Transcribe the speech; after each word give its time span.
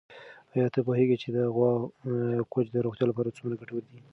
آیا 0.53 0.67
ته 0.73 0.79
پوهېږې 0.87 1.17
چې 1.23 1.29
د 1.35 1.37
غوا 1.55 1.71
کوچ 2.53 2.67
د 2.71 2.77
روغتیا 2.85 3.05
لپاره 3.07 3.35
څومره 3.37 3.59
ګټور 3.61 3.83
دی؟ 3.89 3.99